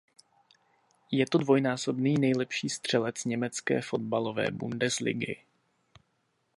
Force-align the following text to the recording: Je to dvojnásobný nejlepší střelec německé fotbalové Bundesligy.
Je 1.11 1.25
to 1.25 1.37
dvojnásobný 1.37 2.13
nejlepší 2.17 2.69
střelec 2.69 3.25
německé 3.25 3.81
fotbalové 3.81 4.51
Bundesligy. 4.51 5.41